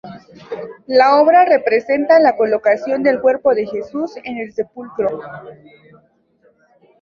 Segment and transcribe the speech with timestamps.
[0.87, 5.19] La obra representa la colocación del cuerpo de Jesús en el sepulcro.